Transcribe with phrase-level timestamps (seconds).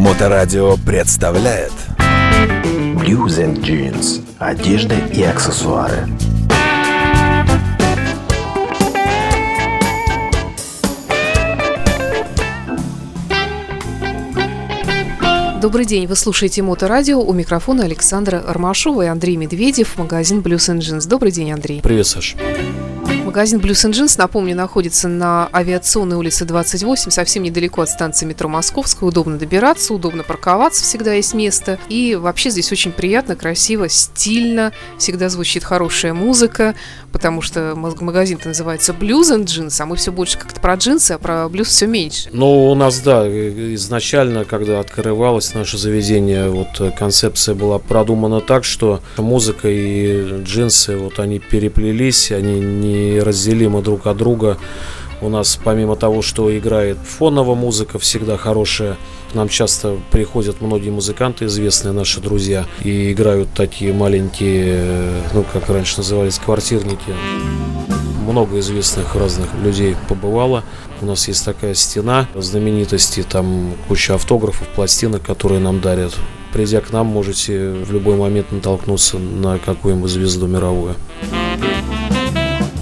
[0.00, 1.72] Моторадио представляет
[2.96, 4.24] Blues and Jeans.
[4.38, 6.08] Одежда и аксессуары.
[15.60, 17.20] Добрый день, вы слушаете Моторадио.
[17.20, 21.06] У микрофона Александра Ромашова и Андрей Медведев, магазин Blues and Jeans.
[21.06, 21.82] Добрый день, Андрей.
[21.82, 22.36] Привет, Саш.
[23.30, 28.48] Магазин Blues and Jeans, напомню, находится на авиационной улице 28, совсем недалеко от станции метро
[28.48, 29.06] Московская.
[29.06, 31.78] Удобно добираться, удобно парковаться, всегда есть место.
[31.88, 36.74] И вообще здесь очень приятно, красиво, стильно, всегда звучит хорошая музыка,
[37.12, 41.18] потому что магазин-то называется Blues and Jeans, а мы все больше как-то про джинсы, а
[41.18, 42.30] про блюз все меньше.
[42.32, 49.00] Ну, у нас, да, изначально, когда открывалось наше заведение, вот концепция была продумана так, что
[49.18, 54.56] музыка и джинсы, вот они переплелись, они не неразделимы друг от друга.
[55.20, 58.96] У нас помимо того, что играет фоновая музыка, всегда хорошая,
[59.30, 65.68] к нам часто приходят многие музыканты, известные наши друзья, и играют такие маленькие, ну, как
[65.68, 67.14] раньше назывались, квартирники.
[68.26, 70.64] Много известных разных людей побывало.
[71.02, 76.14] У нас есть такая стена знаменитости, там куча автографов, пластинок, которые нам дарят.
[76.52, 80.96] Придя к нам, можете в любой момент натолкнуться на какую-нибудь звезду мировую.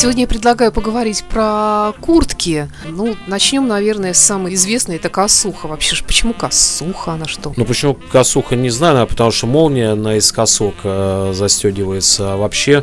[0.00, 2.70] Сегодня я предлагаю поговорить про куртки.
[2.88, 5.66] Ну, начнем, наверное, с самой известной, это косуха.
[5.66, 7.52] Вообще же, почему косуха, она что?
[7.54, 10.32] Ну, почему косуха, не знаю, потому что молния на из
[10.84, 12.32] э, застегивается.
[12.32, 12.82] А вообще,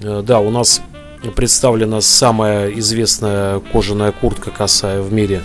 [0.00, 0.80] э, да, у нас
[1.34, 5.42] представлена самая известная кожаная куртка косая в мире.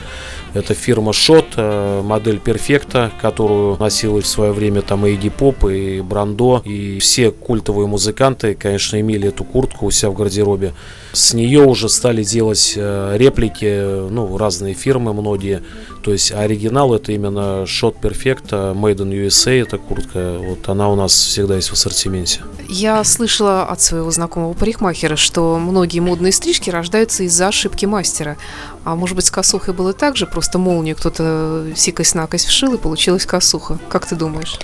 [0.53, 5.63] Это фирма Shot, э, модель Перфекта, которую носил в свое время там и Игги Поп,
[5.65, 10.73] и Брандо, и все культовые музыканты, конечно, имели эту куртку у себя в гардеробе.
[11.13, 15.63] С нее уже стали делать э, реплики, ну, разные фирмы многие.
[16.03, 20.95] То есть оригинал это именно Shot Perfect, Made in USA, эта куртка, вот она у
[20.95, 22.41] нас всегда есть в ассортименте.
[22.67, 28.37] Я слышала от своего знакомого парикмахера, что многие модные стрижки рождаются из-за ошибки мастера.
[28.83, 33.25] А может быть, с косухой было так же, просто молнию кто-то сикость-накость вшил и получилась
[33.25, 33.79] косуха.
[33.89, 34.59] Как ты думаешь?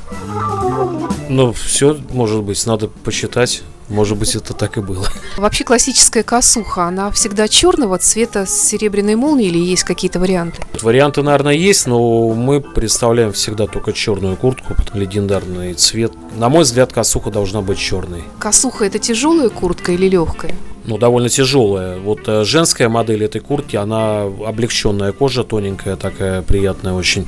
[1.30, 3.64] Ну, все, может быть, надо посчитать.
[3.90, 5.08] Может быть, это так и было.
[5.38, 10.62] Вообще классическая косуха, она всегда черного цвета с серебряной молнией или есть какие-то варианты?
[10.82, 16.12] Варианты, наверное, есть, но мы представляем всегда только черную куртку, легендарный цвет.
[16.36, 18.26] На мой взгляд, косуха должна быть черной.
[18.40, 20.56] Косуха это тяжелая куртка или легкая?
[20.88, 22.00] Ну, довольно тяжелая.
[22.00, 27.28] Вот э, женская модель этой куртки, она облегченная кожа, тоненькая, такая приятная очень.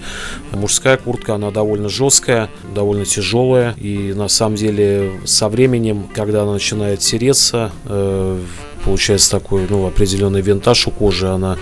[0.51, 3.73] Мужская куртка, она довольно жесткая, довольно тяжелая.
[3.73, 8.39] И на самом деле со временем, когда она начинает тереться, э,
[8.85, 11.57] получается такой ну, определенный винтаж у кожи, она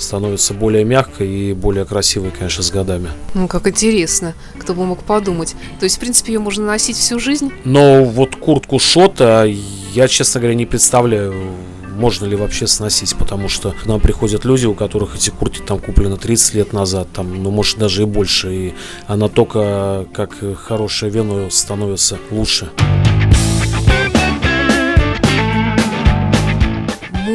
[0.00, 3.10] становится более мягкой и более красивой, конечно, с годами.
[3.34, 4.34] Ну, как интересно.
[4.58, 5.54] Кто бы мог подумать.
[5.78, 7.52] То есть, в принципе, ее можно носить всю жизнь?
[7.64, 9.44] Но вот куртку шота
[9.92, 11.34] я, честно говоря, не представляю,
[11.96, 15.78] можно ли вообще сносить, потому что к нам приходят люди, у которых эти куртки там
[15.78, 18.74] куплены 30 лет назад, там, ну, может, даже и больше, и
[19.06, 20.34] она только как
[20.64, 22.70] хорошее вино становится лучше.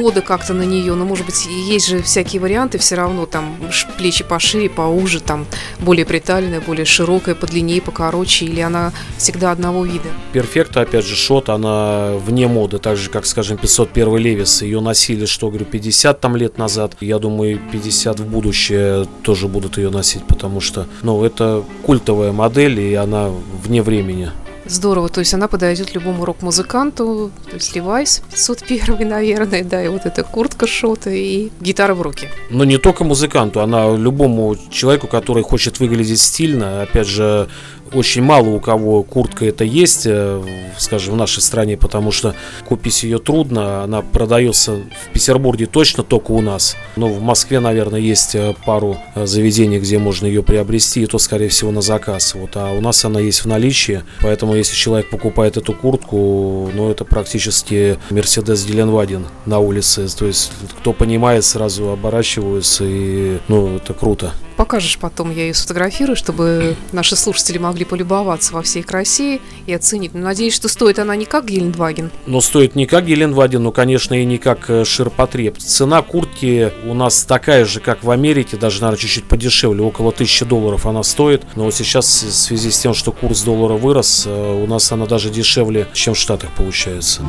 [0.06, 3.58] Мода как-то на нее, но, может быть, есть же всякие варианты все равно, там,
[3.98, 5.48] плечи пошире, поуже, там,
[5.80, 10.10] более приталенная, более широкая, подлиннее, покороче, или она всегда одного вида?
[10.32, 15.26] Перфекта, опять же, шот, она вне моды, так же, как, скажем, 501 Левис, ее носили,
[15.26, 20.24] что, говорю, 50 там лет назад, я думаю, 50 в будущее тоже будут ее носить,
[20.28, 23.32] потому что, ну, это культовая модель, и она
[23.64, 24.30] вне времени.
[24.66, 30.06] Здорово, то есть она подойдет любому рок-музыканту, то есть Левайс 501, наверное, да, и вот
[30.06, 32.30] эта куртка шота и гитара в руки.
[32.50, 37.48] Но не только музыканту, она любому человеку, который хочет выглядеть стильно, опять же,
[37.94, 40.44] очень мало у кого куртка это есть, э,
[40.78, 42.36] скажем, в нашей стране, потому что
[42.68, 43.84] купить ее трудно.
[43.84, 46.76] Она продается в Петербурге точно только у нас.
[46.96, 51.20] Но в Москве, наверное, есть э, пару э, заведений, где можно ее приобрести, и то,
[51.20, 52.34] скорее всего, на заказ.
[52.34, 54.04] Вот, а у нас она есть в наличии.
[54.22, 60.08] Поэтому, если человек покупает эту куртку, ну, это практически Мерседес Геленваген на улице.
[60.16, 64.34] То есть, кто понимает, сразу оборачиваются, и, ну, это круто.
[64.58, 70.14] Покажешь потом, я ее сфотографирую, чтобы наши слушатели могли полюбоваться во всей красе и оценить.
[70.14, 72.12] Но надеюсь, что стоит она не как Гелендваген.
[72.26, 75.58] Но стоит не как Гелендваген, но, конечно, и не как э, ширпотреб.
[75.58, 80.46] Цена куртки у нас такая же, как в Америке, даже, наверное, чуть-чуть подешевле, около 1000
[80.46, 81.44] долларов она стоит.
[81.56, 85.06] Но вот сейчас в связи с тем, что курс доллара вырос, э, у нас она
[85.06, 87.22] даже дешевле, чем в Штатах получается.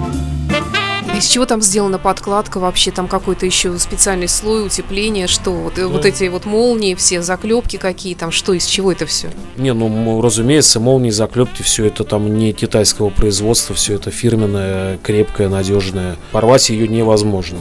[1.17, 2.91] Из чего там сделана подкладка вообще?
[2.91, 5.89] Там какой-то еще специальный слой утепления, что вот, Ну.
[5.89, 9.29] вот эти вот молнии, все заклепки какие там, что из чего это все?
[9.57, 15.49] Не, ну, разумеется, молнии, заклепки, все это там не китайского производства, все это фирменное, крепкое,
[15.49, 16.17] надежное.
[16.33, 17.61] Порвать ее невозможно.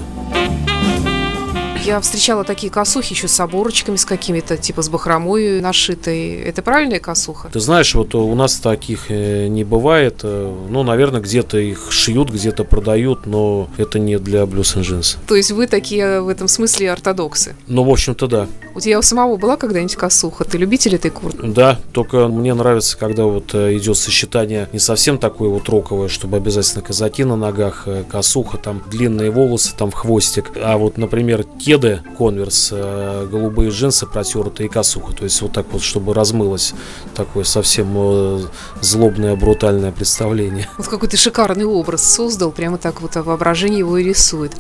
[1.86, 6.34] Я встречала такие косухи еще с оборочками, с какими-то, типа с бахромой нашитой.
[6.42, 7.50] Это правильная косуха?
[7.54, 10.22] Ты знаешь, вот у нас таких э, не бывает.
[10.24, 15.18] э, Ну, наверное, где-то их шьют, где-то продают, но это не для Blues and Jeans.
[15.28, 17.56] То есть вы такие в этом смысле ортодоксы?
[17.68, 18.48] Ну, в общем-то, да.
[18.74, 20.44] У тебя у самого была когда-нибудь косуха?
[20.44, 21.46] Ты любитель этой куртки?
[21.46, 26.38] Да, только мне нравится, когда вот э, идет сочетание не совсем такое вот роковое, чтобы
[26.38, 30.52] обязательно казаки на ногах, э, косуха, там длинные волосы, там хвостик.
[30.56, 35.14] А вот, например, кеды, конверс, э, голубые джинсы протертые и косуха.
[35.14, 36.74] То есть вот так вот, чтобы размылось
[37.14, 38.40] такое совсем э,
[38.82, 40.70] злобное, брутальное представление.
[40.78, 44.54] Вот какой ты шикарный образ создал, прямо так вот воображение его и рисует.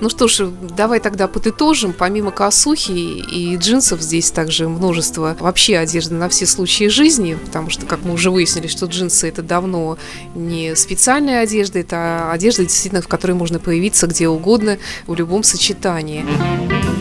[0.00, 1.92] Ну что ж, давай тогда подытожим.
[1.92, 7.84] Помимо косухи и джинсов здесь также множество вообще одежды на все случаи жизни, потому что,
[7.86, 9.98] как мы уже выяснили, что джинсы это давно
[10.36, 14.78] не специальная одежда, это одежда действительно, в которой можно появиться где угодно,
[15.08, 16.24] в любом сочетании.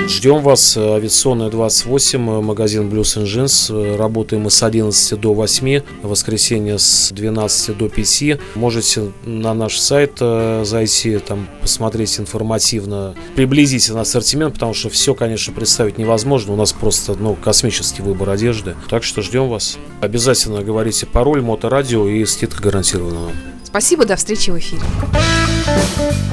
[0.07, 3.69] Ждем вас, э, авиационная 28, э, магазин Blues and Jeans.
[3.69, 8.40] Э, Работаем мы с 11 до 8, в воскресенье с 12 до 5.
[8.56, 15.98] Можете на наш сайт зайти, там посмотреть информативно, приблизительно ассортимент, потому что все, конечно, представить
[15.98, 16.54] невозможно.
[16.54, 18.75] У нас просто ну, космический выбор одежды.
[18.90, 19.78] Так что ждем вас.
[20.02, 23.34] Обязательно говорите пароль, моторадио и скидка гарантирована вам.
[23.63, 24.81] Спасибо, до встречи в эфире.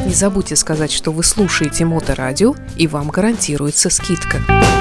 [0.06, 4.38] Не забудьте сказать, что вы слушаете Моторадио, и вам гарантируется скидка.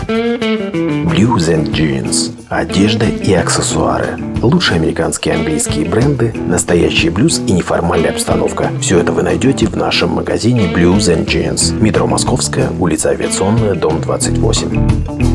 [0.08, 2.32] Blues and Jeans.
[2.50, 4.20] Одежда и аксессуары.
[4.42, 8.72] Лучшие американские и английские бренды, настоящий блюз и неформальная обстановка.
[8.82, 11.74] Все это вы найдете в нашем магазине Blues and Jeans.
[11.82, 15.35] Метро Московская, улица Авиационная, дом 28.